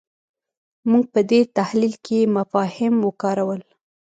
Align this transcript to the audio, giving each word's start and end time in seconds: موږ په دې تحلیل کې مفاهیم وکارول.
موږ 0.89 1.05
په 1.13 1.21
دې 1.29 1.39
تحلیل 1.57 1.93
کې 2.05 2.19
مفاهیم 2.37 2.95
وکارول. 3.07 3.61